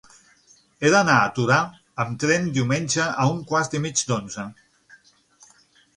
He 0.79 0.89
d'anar 0.93 1.17
a 1.25 1.27
Torà 1.35 1.57
amb 2.05 2.17
tren 2.25 2.49
diumenge 2.57 3.07
a 3.25 3.27
un 3.35 3.47
quart 3.53 3.79
i 3.81 3.83
mig 3.85 4.05
d'onze. 4.13 4.51